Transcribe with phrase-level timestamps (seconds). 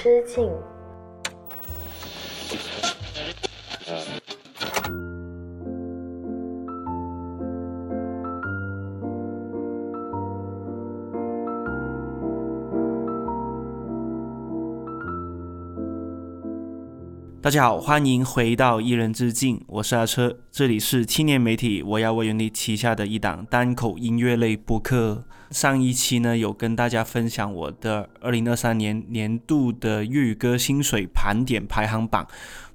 [0.00, 0.48] 之境。
[17.48, 25.24] 大家好，欢迎回到一人之境，我是阿车，这里是青年媒体我要为你旗下的一档单口音乐类播客。
[25.50, 32.28] 上一期呢，有跟大家分享我的二零二三年年度的粤语歌薪水盘点排行榜。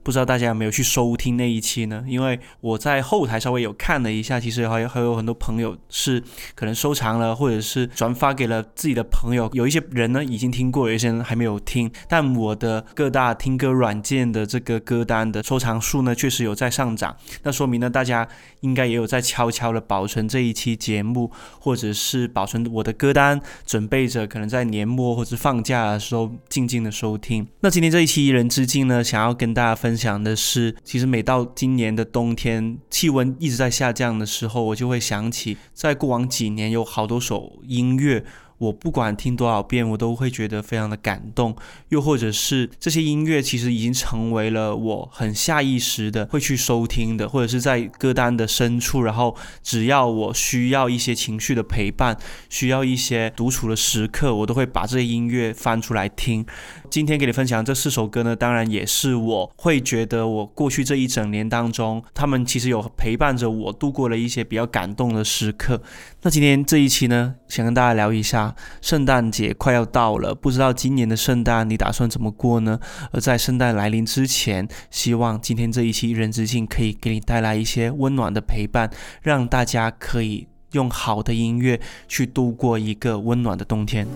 [0.03, 2.03] 不知道大家有没有去收听那一期呢？
[2.05, 6.21] 因为我在后台稍微有看了一下，其实还有还有很多朋友是
[6.55, 9.49] 可能收藏了，或者是转发给了自己的朋友。
[9.53, 11.89] 有一些人呢已经听过，有一些人还没有听。
[12.09, 17.15] 但我的各大听歌软件的这个歌单的收藏数呢，确实有在上涨。
[17.43, 18.27] 那说明呢，大家
[18.59, 21.31] 应该也有在悄悄的保存这一期节目，
[21.61, 27.47] 或者是保存我的歌单，准备着可能在年末或者放假的时候静静的收听。
[27.61, 29.92] 那今天这一期一人之境呢，想要跟大家分。
[29.93, 38.25] 分享的是，其实每到今年的冬天，气温一直在下降的时候，我就会想起，在过往几年有好多首音乐。
[38.63, 41.55] 我不管听多少遍，我都会觉得非常的感动。
[41.89, 49.01] 又或者是这些音乐其实已经成为了我很下意识的会去收听的，或者是在歌单的深处。
[49.01, 52.17] 然后只要我需要一些情绪的陪伴，
[52.49, 56.45] 需要一些独处的时刻，我都会把这些音乐翻出来听。
[56.89, 65.81] 今天给你分享这四首歌呢，当然也是我会觉得我过去这一整年当中，他们其实有陪伴着我度过了一些比较感动的时刻。
[66.21, 68.52] 那今天这一期呢，想跟大家聊一下。
[68.81, 72.79] 圣诞节快要到了，不知道今年的圣诞你打算怎么过呢？
[73.11, 78.89] 而在圣诞来临之前，希望今天这一期一《人之境》可以给你带来一些温暖的陪伴，
[79.21, 84.07] 让大家可以用好的音乐去度过一个温暖的冬天。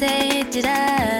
[0.00, 1.19] say did I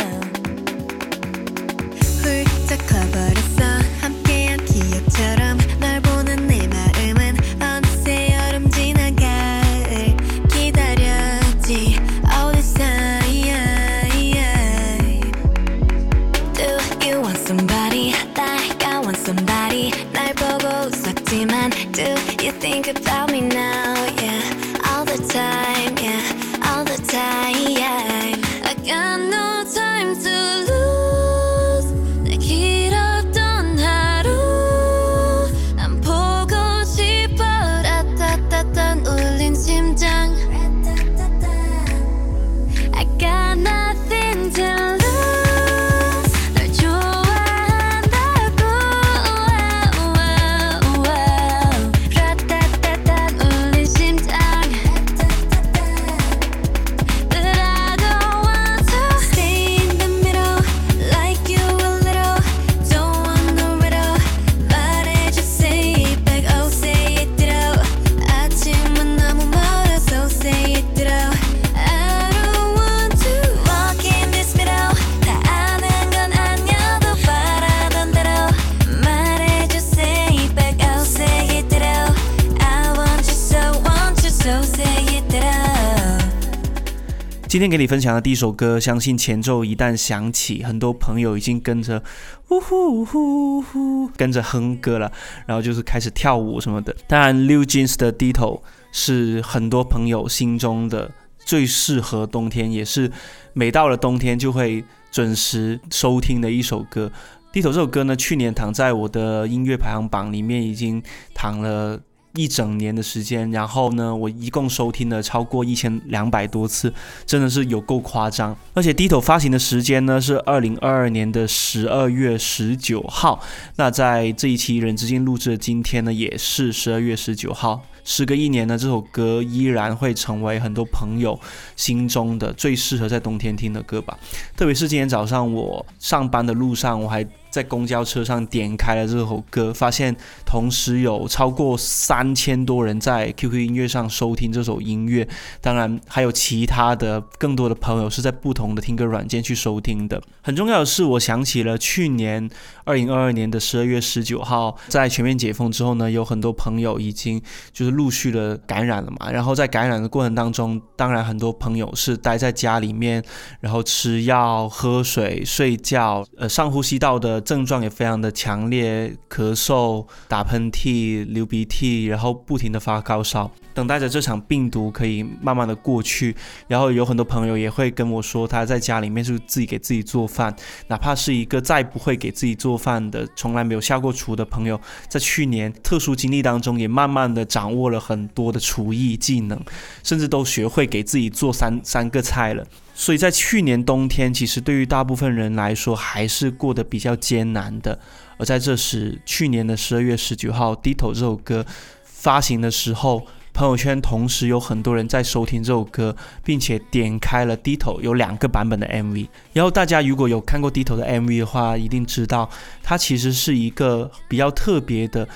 [87.61, 92.03] 今天给你分享的第一首歌，相信前奏一旦响起，很多朋友已经跟着
[92.49, 95.13] 呜呼呼呼跟着哼歌了，
[95.45, 96.97] 然后就是开始跳舞什么的。
[97.07, 98.63] 当然，New Jeans 的低头
[98.93, 103.13] 是很多朋友心中的最适合冬天，也是
[103.53, 107.13] 每到了冬天就会准时收听的一首歌。
[107.53, 111.03] 低头这首歌呢，去年躺在我的音乐排行榜里面，已经
[111.35, 112.01] 躺了。
[112.35, 116.93] 一整年的时间，然后呢，我一共收听了超过一千两百多次，
[117.27, 118.57] 真的是有够夸张。
[118.75, 123.41] 而且低头发行的时间呢是二零二二年的十二月十九号，
[123.77, 127.83] 那在这一期人之间录制的今天呢，也是十二月十九号。
[128.03, 131.39] 时隔一年呢，这首歌依然会成为很多朋友
[131.77, 134.19] 心中的最适合在冬天听的歌吧。
[134.57, 140.15] 特别是今天早上我上班的路上，我还在公交车上点开了这首歌，发现
[140.47, 145.27] 同时有超过三千多人在 QQ 音乐上收听这首音乐，
[145.61, 150.23] 当然还有其他的更多的朋友是在不同的听歌软件去收听的。
[150.43, 152.49] 很重要的是，我想起了去年
[152.85, 157.41] 二零二二年的十二月十九号，在全面解封之后呢，有很多朋友已经
[157.73, 159.31] 就是陆续的感染了嘛。
[159.31, 163.23] 然后在感染的过程当中，当然很多朋友是待在家里面，
[163.61, 176.35] 然后吃药、喝水、睡觉，呃，上呼吸道的症状也非常的强烈，咳嗽、打喷嚏、流鼻涕，然后不停的发高烧，等待着这场病毒可以慢慢的过去。
[176.69, 180.55] 然后有很多朋友也会跟我说，他在家里面是自己给自己做饭，
[180.89, 189.61] 哪怕是一个再不会给自己做饭的，从来没有下过厨的朋友，在去年特殊经历当中，也慢慢的掌握了很多的厨艺技能，
[190.03, 192.67] 甚至都学会给自己做三三个菜了。
[193.01, 197.99] 所以在去年冬天，其实对于大部分人来说还是过得比较艰难的。
[198.37, 201.65] 而在这时，去年的十二月十九号，《低头》这首歌
[202.05, 206.15] 发行的时候，朋友圈同时有很多人在收听这首歌，
[206.45, 209.27] 并且点开了《低头》有两个版本的 MV。
[209.55, 212.51] 然后大家如果有看过《低头》的 MV 的话，一定知道
[212.83, 215.27] 它其实是一个比较特别的。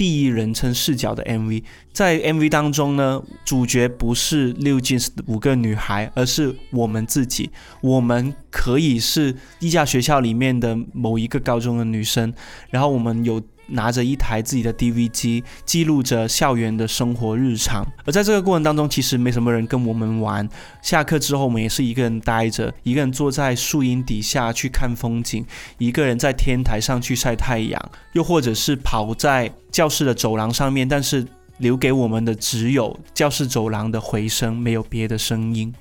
[0.00, 1.62] 第一人称视角的 MV，
[1.92, 7.50] 在 MV 当中呢，主角不是六 Jeans 五个女孩，而是我们自己。
[7.82, 12.32] 我们可以是一家学校里面的某一个高中的女生，
[12.70, 13.42] 然后我们有。
[13.70, 17.86] 拿着一台自己的 DV 机，记录着校园的生活日常。
[18.04, 20.48] 而在这个过程当中，其实没什么人跟我们玩。
[20.82, 25.44] 下课之后，我们也是一个人待着，一个人坐在树荫底下去看风景，
[25.78, 30.88] 一个人在天台上去晒太阳，又或者是跑在教室的走廊上面。
[30.88, 31.26] 但是
[31.58, 35.72] 留给我们的只有教室走廊的回声，没有别的声音。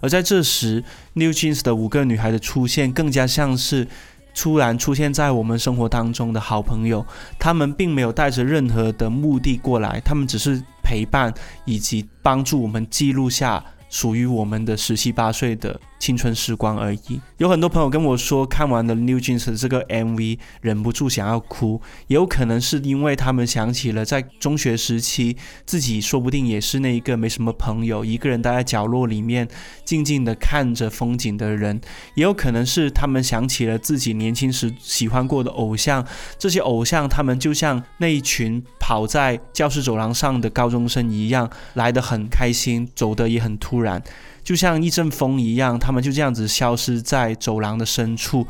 [0.00, 0.82] 而在这时
[1.14, 3.86] ，New Jeans 的五个女孩的出现，更加像是。
[4.34, 7.06] 突然出现在我们生活当中的好朋友，
[7.38, 11.32] 他们并没有带着任何的目的过来，他们只是陪伴
[11.64, 13.64] 以及帮助我们记录下。
[13.90, 17.20] 属于我们的十七八岁的青春时光而已。
[17.38, 21.80] 有很多朋友跟我说，看完了 New Jeans 这个 MV，忍不住想要哭。
[22.08, 29.48] 也有可能是因为他们想起了在中学时期，自己说不定也是那一个没什么朋友，一个人待在角落里面，
[29.84, 31.80] 静静的看着风景的人。
[32.14, 36.06] 也有可能是他们想起了自己年轻时喜欢过的偶像，
[36.38, 44.02] 这些偶像他们就像那一群跑在教室走廊上的高中生一样，来得很开心，走得也很突然。
[44.44, 48.46] 就像一阵风一样，他们就这样子消失在走廊的深处，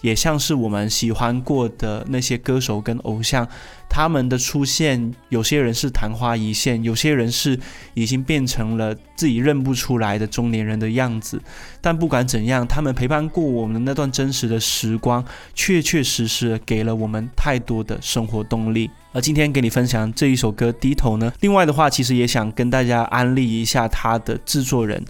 [0.00, 3.46] 也像是我们喜欢过的那些歌手跟偶像。
[3.88, 7.58] 他们的出现，有些人是昙花一现，有些人是
[7.94, 11.40] 已经变成了自己认不出来的中年人的样子。
[11.80, 18.90] 但不管怎样，他们陪伴过我们那段真实的时光，确确实实给了我们太多的生活动力。
[19.12, 25.02] 而今天给你分享这一首歌《低头》呢，另外的话，其实也想跟大家安利一下他的制作人。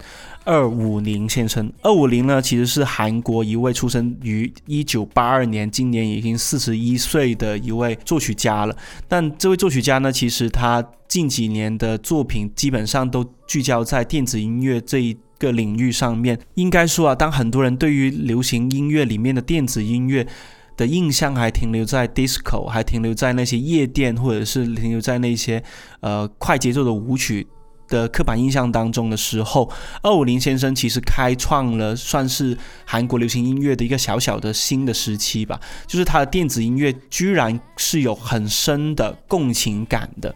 [0.47, 8.73] 二五零先生，二五零呢，其实是韩国一位出生于一九八二年，今年已经四十一岁的一位作曲家了。
[9.09, 16.39] 但这位作曲家呢，其实他近几年的作品基本上都聚焦在电子音乐这一个领域上面。
[16.53, 20.25] 应该说啊，当很多人对于流行音乐里面的电子音乐
[20.77, 25.61] 的印象还停留在 disco，还停留在那些夜店，或者是停留在那些
[25.99, 27.45] 呃快节奏的舞曲。
[27.87, 35.59] 的刻板印象当中的时候，二五零先生其实开创了算是韩国流行音乐的一个小小的新的时期吧。
[35.85, 40.35] 就是他的电子音乐居然是有很深的共情感的，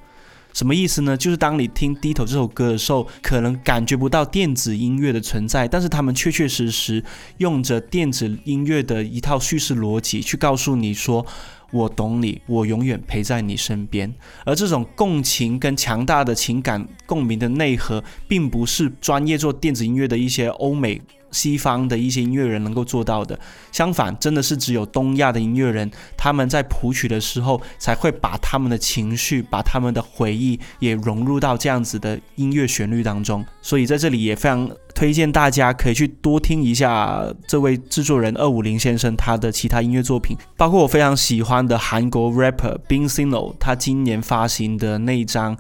[0.53, 1.15] 什么意思呢？
[1.15, 7.03] 就是当你听《低头》这首歌的时候，可能感觉不到电子音乐的存在，但是他们确确实实
[7.37, 11.25] 用着电子音乐的一套叙事逻辑去告诉你说。
[11.71, 14.13] 我懂你，我永远陪在你身边。
[14.45, 21.01] 而这种共情跟强大的情感共鸣的内核，并不是专业做电子音乐的一些欧美。
[21.31, 23.39] 西方的一些音乐人能够做到的，
[23.71, 33.45] 相反，真的是只有东亚的音乐人，他们在谱曲的时候，才会把他们的情绪、把他们的回忆也融入到这样子的音乐旋律当中。
[33.61, 45.57] 所以在这里也非常推荐大家可以去多听一下这位制作人二五零先生他的其他音乐作品，包括我非常喜欢的韩国 rapper Bin Sino，他今年发行的那一张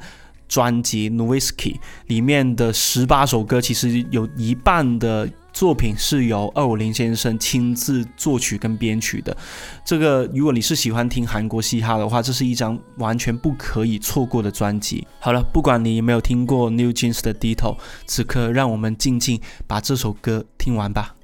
[0.47, 5.29] 专辑《n w i s k y 里面的十八首歌，其实有一半的。
[5.53, 9.35] 作品是由二五零先生亲自作曲跟编曲的。
[9.85, 15.07] 这个，如果你是喜欢听韩国嘻哈的话，这是一张完全不可以错过的专辑。
[15.19, 21.15] 好了，不管你有没有听过 New Jeans 的《低头》，此刻让我们静静把这首歌听完吧。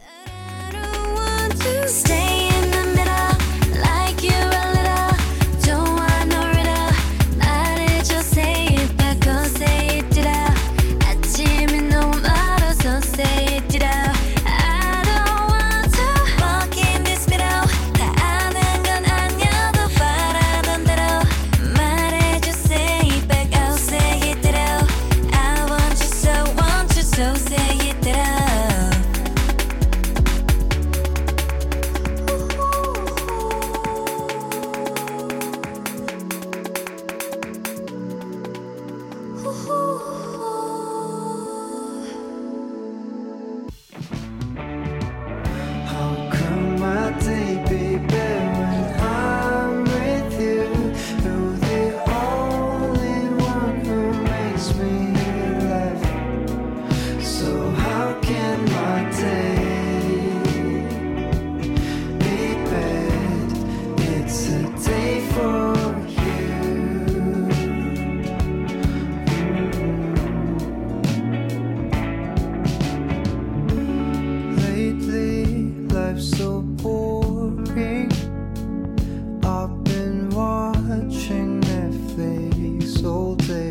[83.07, 83.66] old days.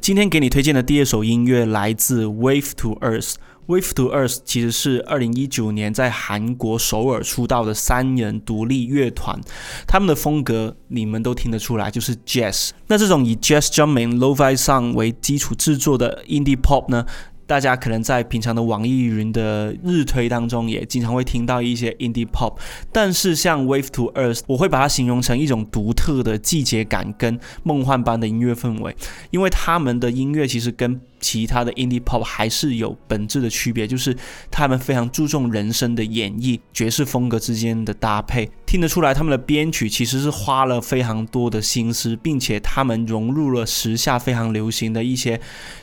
[0.00, 3.34] 今天给你推荐的第二首音乐来自 Wave to Earth。
[3.68, 9.40] Wave to Earth 其实是二零一九年在韩国首尔出道的三人独立乐团，
[9.86, 12.70] 他们的风格你们都听得出来，就是 Jazz。
[12.88, 17.06] 那这种以 Jazz Drumming、Lo-Fi Sound 为基础制作的 Indie Pop 呢？
[17.46, 22.56] 大家可能在平常的网易云的日推当中，也经常会听到一些 indie pop。
[22.90, 28.96] 但是像 Wave to Earth，我会把它形容成一种独特的季节感跟梦幻般的音乐氛围，
[29.30, 34.14] 因为他们的音乐其实跟其他的 indie pop 还是有本质的区别，就是
[34.50, 45.40] 他们非常注重人声的演绎、爵士风格之间的搭配，听得出来他们的编曲其实是花了非常多的心思，并且他们融入了时下非常流行的一些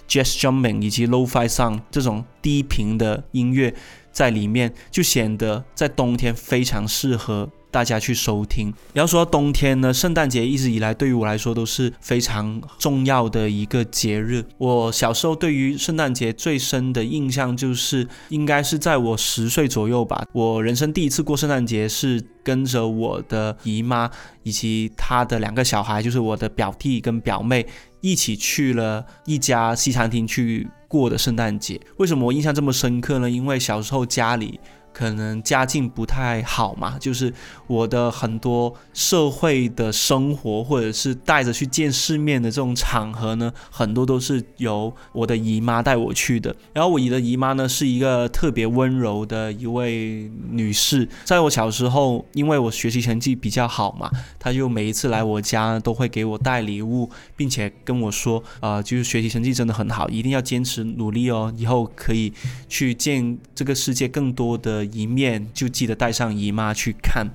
[0.08, 3.74] jazz jumping 以及 low-fi sound 这种低频的音乐
[4.20, 7.50] 在里面，就显得在冬天非常适合。
[7.72, 8.74] 大家去收听。
[8.94, 14.44] 要说到冬天呢，圣诞节一直以来对于我来说都是非常重要的一个节日。
[14.58, 20.26] 我小时候对于圣诞节最深的印象就是，应该是在我十岁左右吧。
[20.34, 24.10] 我人生第一次过圣诞节是跟着我的姨妈
[24.42, 27.64] 以及她的两个小孩，就是我的表弟跟表妹，
[28.02, 31.80] 一起去了一家西餐厅去过的圣诞节。
[31.96, 33.30] 为什么我印象这么深刻呢？
[33.30, 34.60] 因为小时候家里。
[34.92, 37.34] 可能家境不太好嘛，就是
[37.68, 46.54] 我的很多社会的生活，或者是带着去见世面的这种场合呢，很多都是由我的姨妈带我去的。
[46.74, 62.34] 然后我姨的姨妈呢是一个特别温柔的一位女士，在我小时候，因为我学习成绩比较好嘛，她就每一次来我家都会给我带礼物，并且跟我说，呃，就是学习成绩真的很好，一定要坚持努力哦，以后可以
[62.68, 64.79] 去见这个世界更多的。
[64.86, 67.28] 一面就记得带上姨妈去看，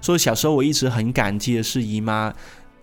[0.00, 2.32] 所以小时候我一直很感激的是姨妈。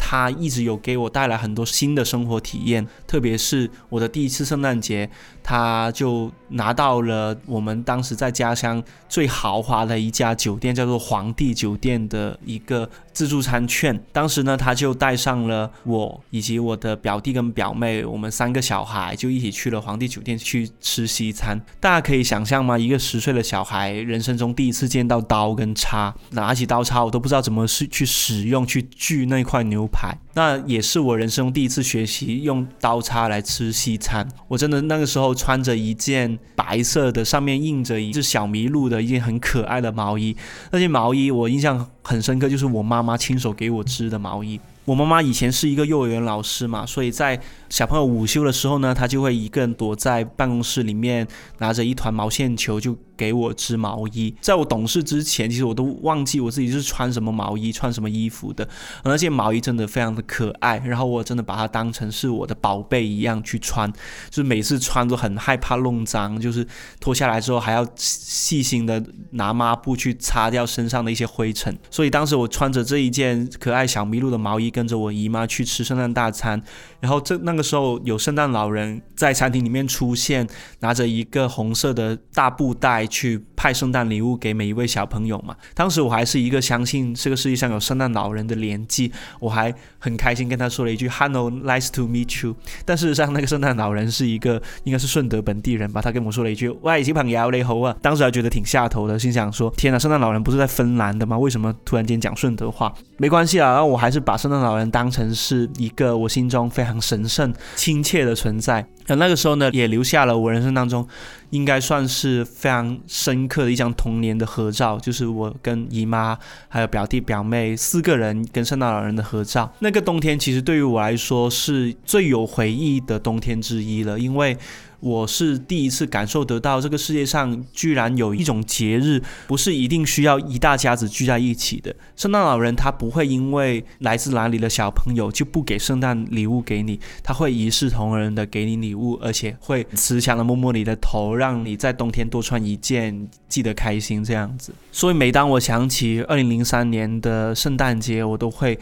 [0.03, 5.07] 她一直有给我带来很多新的生活体验，特别是我的第一次圣诞节，
[5.43, 14.01] 她就拿到了我们当时在家乡最豪华的一家酒店，叫做皇帝酒店的一个自助餐券。
[14.11, 21.59] 当时呢，他就带上了我以及我的表弟跟表妹，我们三个小孩就一起去了皇帝酒店去吃西餐。
[21.79, 22.75] 大家可以想象吗？
[22.77, 29.87] 一个十岁的小孩，人生中第一次见到刀跟叉，拿起刀叉我都不知道怎么去去使用去锯那块牛。
[29.91, 34.25] 排，那也是我人生中第一次学习用刀叉来吃西餐。
[34.47, 40.35] 我真的那个时候穿着一件白色的，上面印着一只小麋鹿的一件很可爱的毛衣。
[40.71, 44.59] 那件毛衣我印象很深刻，就是我妈妈亲手给我织的毛衣。
[44.85, 51.27] 我妈妈以前是一个幼儿园老师嘛，所以在小朋友午休的时候呢，她就会一个人躲在办公室里面，
[51.59, 52.97] 拿着一团毛线球就。
[53.21, 58.67] 给我织毛衣，在我懂事之前，其实我都忘记我自己是穿什么毛衣、穿什么衣服的。
[59.03, 63.87] 而那件毛衣真的非常的可爱，然后我真的把它当成是我的宝贝一样去穿，
[64.31, 66.65] 就是每次穿都很害怕弄脏，就是
[66.99, 71.77] 脱下来之后还要细心的拿抹布去擦掉身上的一些灰尘。
[71.91, 76.59] 所以当时我穿着这一件可爱小麋鹿的毛衣，跟着我姨妈去吃圣诞大餐。
[76.99, 80.47] 然后这那个时候有圣诞老人在餐厅里面出现，
[80.79, 83.07] 拿着一个红色的大布袋。
[83.11, 85.55] 去派圣诞礼物给每一位小朋友嘛？
[85.75, 92.55] 当时我还是一个相信这个世界上有圣诞老人的年纪，我还很开心跟他说了一句 “Hello, nice to meet you”。
[92.83, 96.01] 但事实上，那个圣诞老人是一个应该是顺德本地人吧？
[96.01, 97.95] 他跟我说了一句“喂，小朋友你好啊”。
[98.01, 101.37] 当时还觉得挺下头的，心想说：“天哪，圣诞老人不是在芬兰的吗？
[101.37, 108.83] 为什么突然间讲顺德话？”没关系啊，然后我还是把圣诞老人当成是一个我心中非常神圣、亲切的存在。
[109.05, 111.07] 那那个时候呢，也留下了我人生当中
[111.49, 116.37] 应该算是非常深刻的一张童年的合照，就是我跟姨妈
[116.69, 119.69] 还有表弟表妹四个人跟圣诞老人的合照。
[119.79, 124.57] 那个冬天其实对于我来说是最有回忆的冬天之一了，因为。
[125.01, 131.93] 我是第一次感受得到，这个世界上居然有一种节日，不是一定需要一大家子聚在一起的。
[132.15, 144.71] 圣诞老人他不会因为来自哪里的小朋友就不给圣诞礼物给你，他会一视同仁的给你礼物，而且会慈祥的摸摸你的头，让你在冬天多穿一件，记得开心这样子。
[144.91, 148.77] 所以每当我想起二零零三年的圣诞节，我都会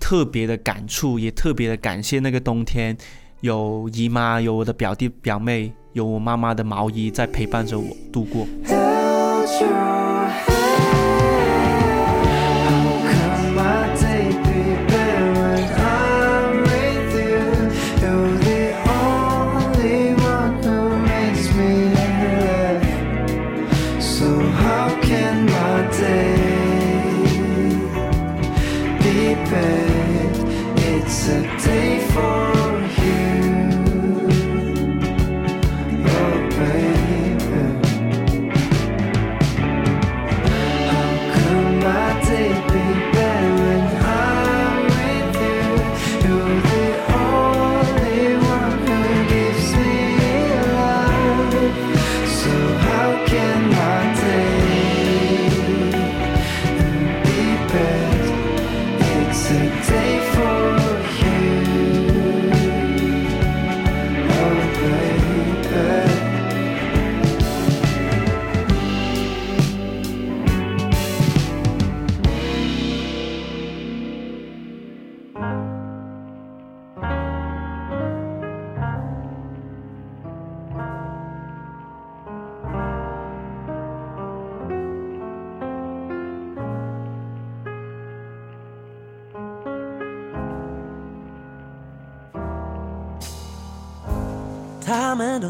[0.00, 2.96] 特别的感触，也特别的感谢那个冬天。
[3.42, 8.46] 有姨妈，有我的表弟表妹，有我妈妈的毛衣在陪伴着我度过。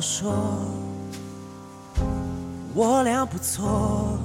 [0.02, 0.34] 说
[2.74, 4.18] 我俩不错，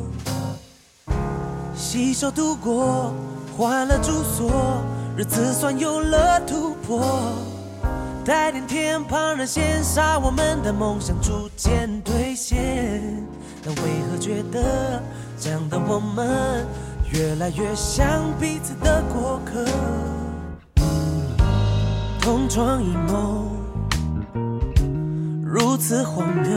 [1.75, 3.13] 携手度过，
[3.55, 4.81] 换了住所，
[5.15, 6.99] 日子算有了突破。
[8.25, 13.23] 带点天旁人羡煞，我们的梦想逐渐兑现。
[13.63, 14.99] 但为何觉得
[15.39, 16.65] 这样的我们
[17.13, 19.63] 越来越像彼此的过客？
[22.19, 23.56] 同床异梦。
[25.49, 26.51] 如此荒谬，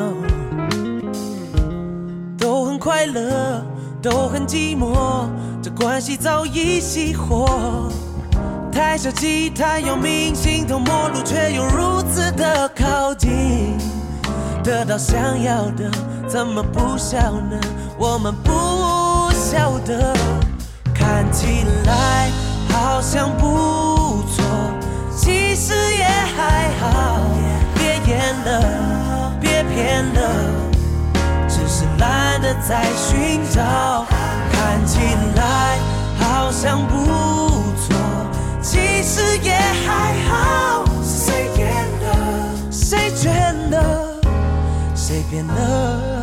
[2.37, 3.64] 都很快乐，
[4.03, 5.29] 都很寂寞，
[5.62, 7.88] 这关系早已熄火。
[8.72, 13.79] 太小气，太有名，形同陌路，却又如此的靠近。
[14.64, 15.88] 得到想要的，
[16.26, 17.61] 怎么不笑呢？
[17.96, 20.12] 我们不晓得，
[20.92, 22.29] 看起来
[22.70, 24.44] 好像不错，
[25.16, 27.20] 其实也还好。
[28.11, 30.20] 变了，别骗了，
[31.49, 34.05] 只是懒得再寻找。
[34.51, 34.99] 看起
[35.37, 35.79] 来
[36.18, 37.07] 好像不
[37.77, 37.96] 错，
[38.61, 40.85] 其实也还好。
[41.05, 42.09] 谁变了？
[42.73, 43.31] 谁倦
[43.70, 44.20] 了？
[44.96, 46.19] 谁变了？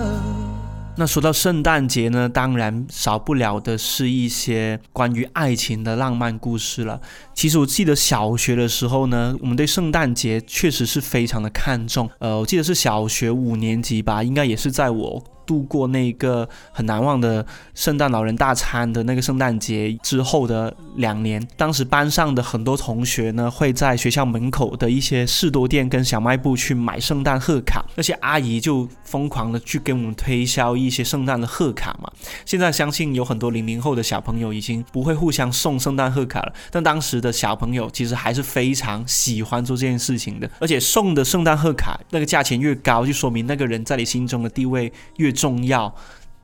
[1.00, 7.00] 那说到圣诞节呢，当然少不了的是一些关于爱情的浪漫故事了。
[7.36, 12.10] 其实我记得小学的时候呢，我们对圣诞节确实是非常的看重。
[12.18, 15.24] 呃，我记得是小学五年级吧，应该也是在我。
[15.48, 32.12] 度过那个很难忘的圣诞老人大餐的那个圣诞节之后的两年，当时班上的很多同学呢，会在学校门口的一些士多店跟小卖部去买圣诞贺卡，那些阿姨就疯狂的去给我们推销一些圣诞的贺卡嘛。
[32.46, 45.32] 现在相信有很多零零后的小朋友已经不会互相送圣诞贺卡了，但当时的小朋友其实还是非常喜欢做这件事情的，而且送的圣诞贺卡那个价钱越高，就说明那个人在你心中的地位越。
[45.38, 45.94] 重要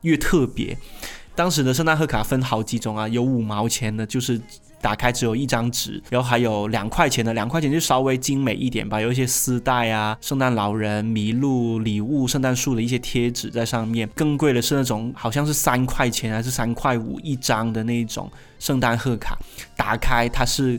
[0.02, 0.76] 越特别，
[1.34, 4.40] 当时的圣诞贺卡分好几种啊，有五毛钱的，就是
[4.80, 14.06] 打开只有一张纸，然后还有两块钱的，两块钱就稍微精美一点吧，有一些丝带啊、圣诞老人、麋鹿、礼物、圣诞树的一些贴纸在上面。
[14.14, 19.38] 更贵的是那种好像是三块钱还是三块五一张的那种圣诞贺卡，
[19.74, 20.78] 打开它是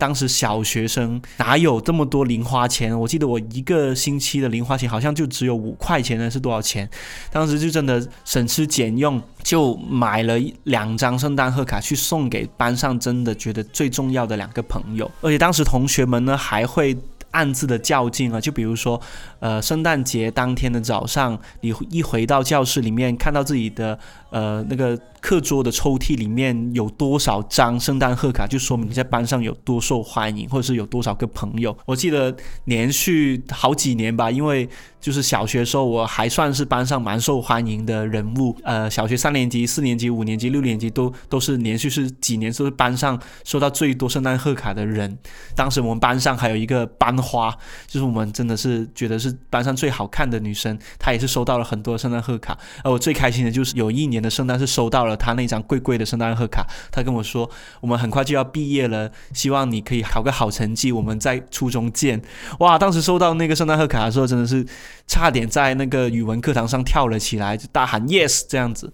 [0.00, 2.98] 当时小学生哪有这么多零花钱？
[2.98, 6.88] 我记得我一个星期的零花钱好像就只有五块钱呢，是多少钱？
[7.30, 16.96] 当时就真的省吃俭用，就买了两张圣诞贺卡去送给班上真的觉得最重要的两个朋友，而且当时同学们呢还会。
[17.32, 19.00] 暗自的较劲啊，就比如说，
[19.38, 23.96] 呃，圣诞节当天的早上，你一回到教室里面，看到自己的
[24.30, 24.98] 呃那个。
[25.20, 31.76] 课桌的抽屉里面有多少张圣诞贺卡，就说明你在班上有多受欢迎，或者是有多少个朋友。
[31.84, 34.68] 我记得连续好几年吧，因为
[35.00, 38.56] 就是小学时候我还算是班上蛮受欢迎的人物。
[38.64, 45.18] 呃，小学三年级、四年级、五年级、六年级都都是连续是几年都是班上收到最多圣诞贺卡的人。
[45.54, 47.54] 当时我们班上还有一个班花，
[47.86, 52.58] 就是我们真的是觉得是班上最好看的女生，她也是收到了很多圣诞贺卡。
[52.82, 55.09] 而我最开心的就是有一年的圣诞是收到了。
[55.16, 57.48] 他那张贵贵的圣诞贺卡，他跟我说
[57.80, 62.20] ：“我们很快就要毕业了，希望你可以考个好成绩，我们在初中见。”
[62.60, 62.78] 哇！
[62.78, 64.66] 当时收到那个圣诞贺卡的时候，真的是
[65.06, 68.92] 差点在那个语文课堂上跳了起来，就大喊 “yes” 这样子。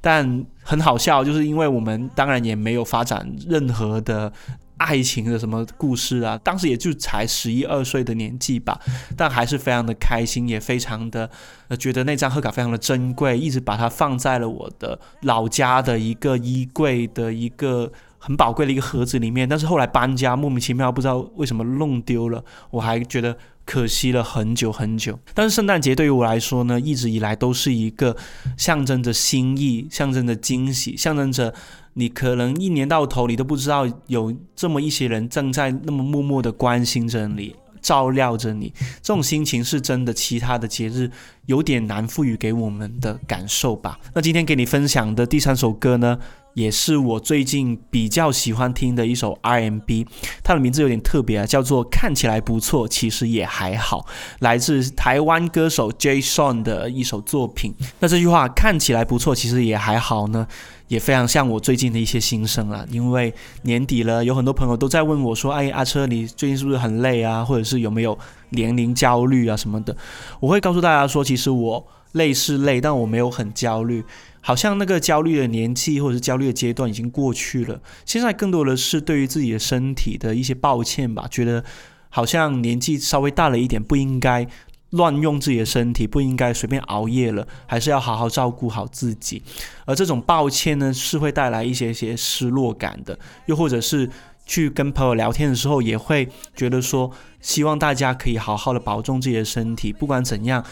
[0.00, 4.32] 但很好笑，就是因为我们当然也没有发展任何的。
[4.76, 6.38] 爱情的什么故事啊？
[6.42, 8.78] 当时也就才十一二岁的年纪吧，
[9.16, 11.30] 但还是非常的开心，也非常的
[11.68, 19.48] 呃觉得那张贺卡非常的珍贵，一直把它放在了我的老家的一个衣柜的一个很宝贵的一个盒子里面。
[19.48, 25.18] 但是后来搬家，莫名其妙不知道为什么弄丢了，我还觉得可惜了很久很久。
[25.34, 28.16] 但是圣诞节对于我来说呢，一直以来都是一个
[28.56, 31.54] 象征着心意、象征着惊喜、象征着。
[31.96, 38.72] 你可能一年到头，你都不知道有这么一些人正在那么默默的关心着你，照料着你。
[39.00, 41.08] 这种心情是真的，其他的节日
[41.46, 43.96] 有点难赋予给我们的感受吧。
[44.12, 46.18] 那今天给你分享的第三首歌呢？
[46.54, 50.06] 也是我最近比较喜欢听的一首 RMB，
[50.42, 54.06] 它的名字有点特别啊，叫做看起来不错，其实也还好，
[54.40, 57.74] 来自台湾歌手 Jason 的一首作品。
[58.00, 60.46] 那这句话看起来不错，其实也还好呢，
[60.88, 62.84] 也非常像我最近的一些心声啊。
[62.90, 67.44] 因为年底了，有很多朋友都在问我说：“哎，阿车，你最近是不是很累啊？
[67.44, 68.16] 或者是有没有
[68.50, 69.96] 年龄焦虑啊什么的？”
[70.40, 74.02] 我会告诉大家说，其实我累是累，但我没有很焦虑。
[74.40, 81.64] 好像那个焦虑的年纪或者是焦虑的阶段已经过去了，现在更多的是对于自己的身体的一些抱歉吧，觉得
[82.10, 84.46] 好像年纪稍微大了一点，不应该
[84.90, 89.42] 乱用自己的身体，不应该随便熬夜了，还是要好好照顾好自己。
[89.86, 94.10] 而这种抱歉呢，是会带来一些些失落感的，又或者是
[94.44, 100.62] 去跟朋友聊天的时候，也会觉得说，希望大家可以好好的保重自己的身体，不管怎样，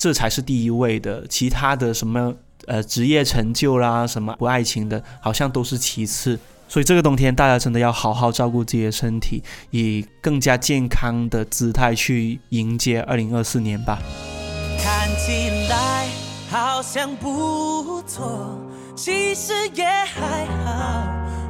[0.00, 2.34] 这才是第一位的，其他的什么。
[2.66, 6.38] 呃，职业成就啦，什么不爱情的，好像都是其次。
[6.68, 13.98] 所以这个冬天，大家真的要好好照顾自己的身体，以更加健康的姿态去迎接二零二四年吧。
[14.78, 16.06] 看起来
[16.50, 18.60] 好像不错，
[18.94, 21.08] 其实也还好。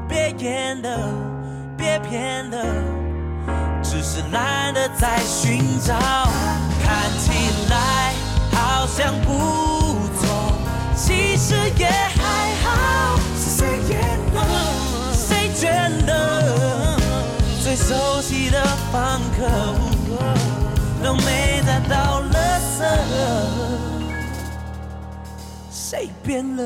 [0.08, 1.12] 别演了，
[1.76, 2.64] 别骗了，
[3.82, 5.92] 只是懒得再寻找。
[6.82, 7.30] 看起
[7.68, 7.99] 来
[8.52, 9.28] 好像不
[10.18, 10.52] 错。
[10.96, 13.98] 其实也还好，是谁演
[14.34, 14.36] 的，
[15.14, 15.60] 谁倦
[16.06, 16.10] 了？
[17.62, 19.38] 最熟悉的房客
[21.02, 22.34] 都没再倒垃
[22.76, 22.84] 圾，
[25.70, 26.62] 谁变了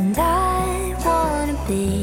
[0.00, 1.99] ？And I wanna be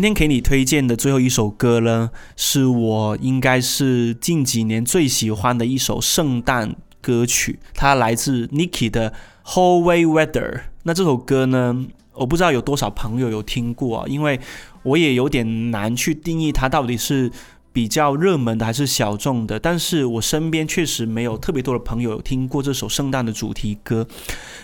[0.00, 9.10] 今天给你推荐的最后一首歌呢，是我应该是近几年最喜欢的一首圣诞歌曲，它来自 Niki 的
[9.44, 10.52] 《Hallway Weather》。
[10.84, 11.84] 那这首歌呢，
[12.14, 14.40] 我不知道有多少朋友有听过啊，因为
[14.84, 17.30] 我也有点难去定义它到底是
[17.70, 19.60] 比较热门的还是小众的。
[19.60, 24.06] 但是我身边确实没有特别多的朋友有听过这首圣诞的主题歌。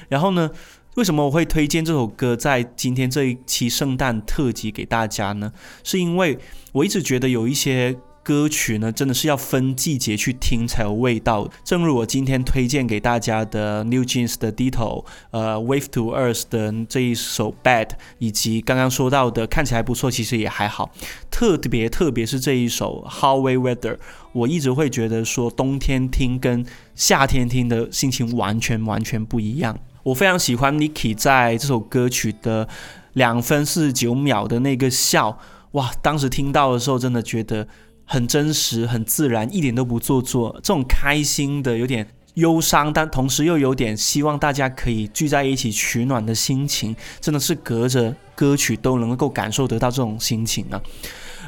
[0.09, 0.51] 然后呢，
[0.97, 5.53] 为什么我会推荐这首歌在今天这一期圣诞特辑给大家呢？
[5.85, 6.39] 是因为
[6.73, 11.47] 我一直觉得有一些歌曲呢，真的是要分季节去听才有味道。
[11.63, 20.91] 正如我今天推荐给大家的 New Jeans 的 Ditto，呃，Wave to Earth 的这一首 Bad，以及刚刚说到的看起来不错，其实也还好。
[21.31, 23.99] 特别特别是这一首 Hallway Weather，
[24.33, 29.79] 我一直会觉得说冬天听跟夏天听的心情完全完全不一样。
[30.07, 32.69] 我非常喜欢 Niki 在这首歌曲的
[33.15, 35.37] 两分四十九秒的那个笑，
[35.73, 35.91] 哇！
[36.01, 37.67] 当时听到的时候，真的觉得
[38.05, 40.53] 很真实、很自然，一点都不做作。
[40.63, 50.81] 这种开心的、有点忧伤，但同时又有点希望大家可以聚在一起取暖的心情，真的是隔着歌曲都能够感受得到这种心情啊！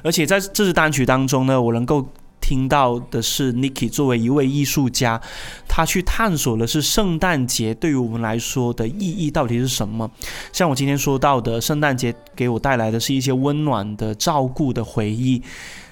[0.03, 2.05] 而且在这支单曲当中呢，我能够。
[2.49, 5.21] 听到的是 Niki 作为一位艺术家，
[5.69, 10.11] 他去探索的是圣诞节对于我们来说的意义到底是什么。
[10.51, 15.43] 像我今天说到的，圣诞节给我带来的是一些温暖的、照顾的回忆。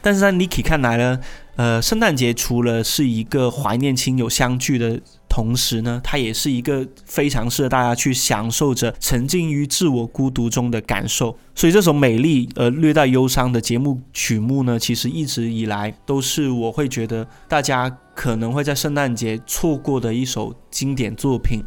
[0.01, 1.21] 但是在 Niki 看来呢，
[1.57, 11.37] 呃，圣诞节除了是一个怀念亲友相聚的同时呢，它也是一个非常适合大家去享受着沉浸于自我孤独中的感受。
[11.55, 21.61] 所以这首美丽而略带忧伤的节目曲目呢，其实一直以来都是我会觉得大家可能会在圣诞节错过的一首经典作品。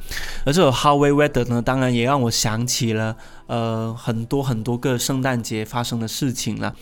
[0.45, 3.15] 而这首 How We Weather 呢，当然也让我想起了
[3.48, 6.76] 呃很多很多个圣诞节发生的事情了。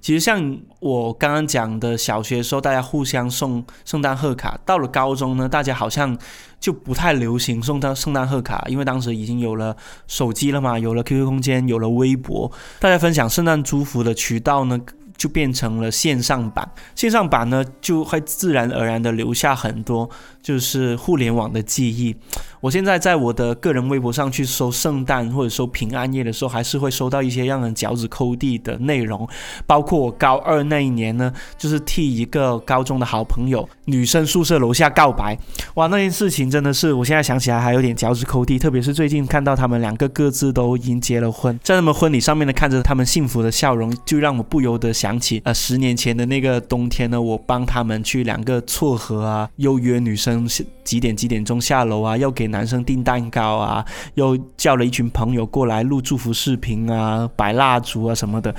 [0.00, 6.16] 其实像我刚刚讲的，小学的时候大家互相送圣诞贺卡，到了高中呢，大家好像
[6.58, 14.80] 就不太流行送到圣诞贺卡，因为当时已经有了手机了嘛，有了 QQ 空间，有了微博，大家分享圣诞祝福的渠道呢。
[15.20, 20.08] 就变成了线上版，线上版呢就会自然而然的留下很多
[20.40, 22.16] 就是互联网的记忆。
[22.62, 29.28] 我现在在我的个人微博上去搜圣诞或者搜平安夜的时候，还是会收到一些让人脚趾抠地的内容，
[29.66, 35.38] 包括我高二那一年呢，就是替一个高中的好朋友女生宿舍楼下告白，
[35.74, 45.09] 哇，那件事情真的是我现在想起来还有点脚趾抠地，特别是最近看到他们两个各自都已经结了婚，在他们婚礼上面呢，看着他们幸福的笑容，就让我不由得想。
[45.10, 50.46] 想起呃十年前的那个冬天呢，我帮他们去两个撮合啊，又约女生
[50.84, 58.54] 几点几点钟下楼啊，又给男生订蛋糕啊，又叫了一群朋友过来录祝福视频啊，摆蜡烛啊什么的，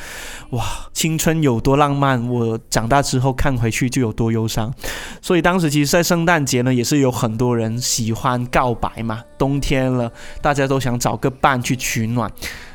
[0.50, 0.62] 哇，
[0.92, 4.74] 青春有多浪漫，我长大之后看回去就有多忧伤。
[5.22, 10.12] 所以当时其实，在圣诞节呢，也是有很多人喜欢告白嘛，冬天了，
[10.42, 12.30] 大家都想找个伴去取暖。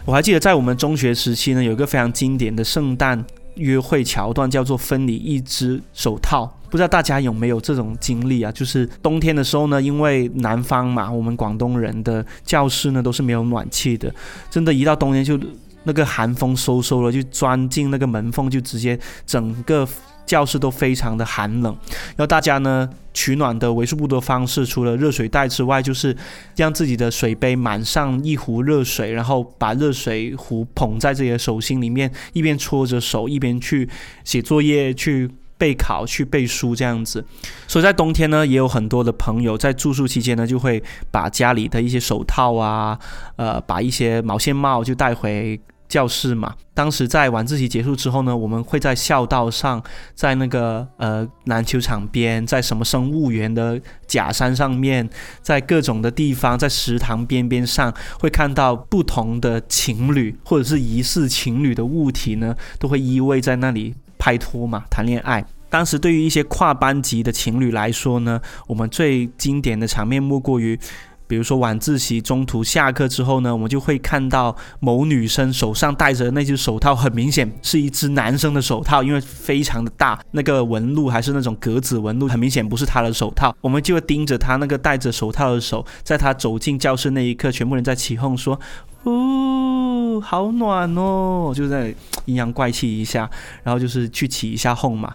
[0.07, 3.23] 我还记得在我们中学时期呢，有一个非常经典的圣诞。
[3.57, 8.53] 约会桥段叫做分离一只手套，不知道大家有没有这种经历啊？
[8.53, 14.14] 就是冬天的时候呢，因为南方嘛，我们广东人的教室呢都是没有暖气的，
[14.51, 15.38] 真的，一到冬天就
[15.85, 19.87] 那个寒风嗖嗖了，就钻进那个门缝，就直接整个。
[20.27, 21.73] 教室都非常的寒冷，
[22.09, 26.15] 然后大家呢取暖的为数不多方式，除了热水袋之外，就是
[26.57, 33.89] 让自己的水杯满上一壶热水，然后把热水壶捧在自己的手心里面，一边搓着手，一边去
[34.25, 37.25] 写作业、去备考、去背书这样子。
[37.69, 42.99] 所以在冬天呢，也有很多的朋友在住宿期间呢，就会把家里的一些手套啊，
[43.37, 45.61] 呃，把一些毛线帽就带回。
[45.88, 46.55] 教室嘛。
[46.75, 49.83] 当时在晚自习结束之后呢，我们会在校道上，
[50.14, 55.09] 在那个呃篮球场边，在什么生物园的假山上面，
[55.40, 65.42] 在各种的地方，在食堂边边上，会看到不同的情侣或者是疑似情侣的物体呢，都会依偎在那里拍拖嘛，谈恋爱。
[65.70, 70.79] 当时对于一些跨班级的情侣来说呢，我们最经典的场面莫过于。
[71.27, 83.55] 比如说晚自习中途下课之后呢，我们就会看到某女生手上戴着那只手套，很明显是一只男生的手套，因为非常的大，那个纹路还是那种格子纹路，很明显不是她的手套。
[83.61, 88.59] 我们就会盯着她那个戴着手套的手，在她走进教室那一刻，全部人在起哄说
[89.07, 93.31] ：“哦，好暖哦！”就在阴阳怪气一下，
[93.62, 95.14] 然后就是去起一下哄嘛。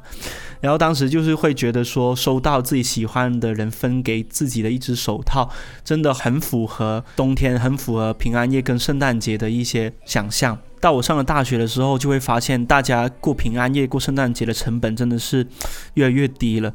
[0.61, 5.49] 然后当时就是会觉得说，收到自己喜欢的人分给自己的一只手套，
[5.83, 10.57] 真的很符合冬天，很符合平安夜跟圣诞节的一些想象。
[10.79, 15.45] 到我上了大学的时候，就会发现大家过平安夜、过圣诞节的成本真的是
[15.95, 16.73] 越来越低了。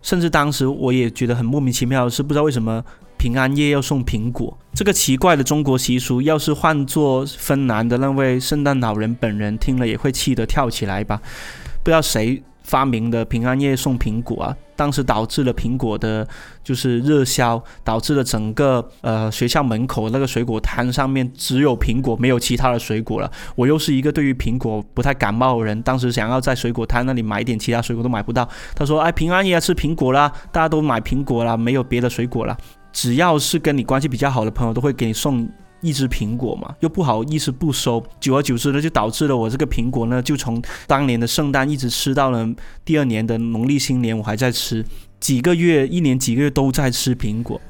[0.00, 2.82] 甚至当时我也觉得很莫名其妙是，不知道为什么
[3.18, 11.20] 平安夜要送苹果这个奇怪的中国习俗，要是换做芬兰的那位圣诞老人本人听了，也会气得跳起来吧？
[11.82, 12.42] 不知道谁。
[12.62, 16.28] 发明的平安夜送苹果啊，当时导致了苹果的，
[16.62, 23.32] 就是热销，导致了整个呃学校门口那个水果摊上面只有苹果，没有其他的水果了。
[23.56, 28.46] 我又是一个对于苹果不太感冒的人，当时想要在水果摊那里买点其他水果都买不到。
[28.74, 32.54] 他说：“哎，平安夜吃苹果啦，大家都买苹果啦，没有别的水果了。
[33.00, 35.48] 只要是跟你关系比较好的朋友，都会给你送。”
[35.80, 42.44] 一只苹果嘛，又不好意思不收，久而久之呢，就导致了我这个苹果呢，就从当年的圣诞一直吃到了
[42.84, 44.84] 第二年的农历新年，我还在吃，
[45.20, 47.60] 几个月、一年几个月都在吃苹果。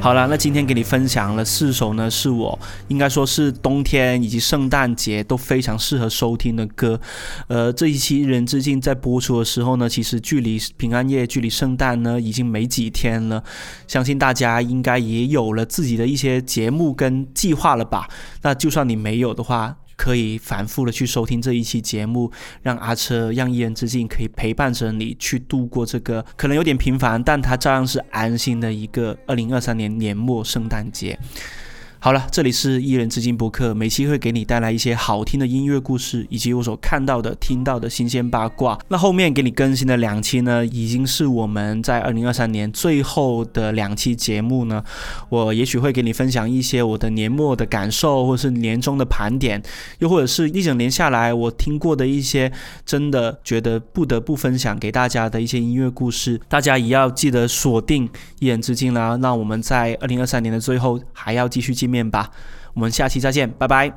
[0.00, 2.58] 好了，那今天给你分享了四首呢，是我
[2.88, 6.98] 应该说是冬天以及圣诞节都非常适合收听的歌。
[7.48, 13.44] 呃，这一期《人之境》在播出的时候呢，其实距离平安夜、距离圣诞呢已经没几天了，
[13.86, 18.08] 相信大家应该也有了自己的一些节目跟计划了吧？
[18.40, 19.76] 那就算你没有的话。
[20.00, 22.32] 可以反复的去收听这一期节目，
[22.62, 31.18] 让阿车让一人之境可以陪伴着你去度过这个可能有点平凡，但它照样是安心的一个二零二三年年末圣诞节。
[32.02, 38.78] 好了，这里是一人之境播客，每期会给你带来一些好听的音乐故事，以及我所看到的、听到的新鲜八卦。
[38.88, 44.82] 那后面给你更新的两期呢，已经是我们在二零二三年最后的两期节目呢。
[45.28, 49.62] 我也许会给你分享一些我的年末的感受，或是年终的盘点，
[49.98, 52.50] 又或者是一整年下来我听过的一些
[52.86, 56.40] 真的觉得不得不分享给大家的一些音乐故事。
[56.48, 59.16] 大家也要记得锁定一人之境啦。
[59.16, 61.89] 那我们在二零二三年的最后还要继续进。
[61.90, 62.30] 面吧。
[62.74, 63.92] 我们下期再见拜拜。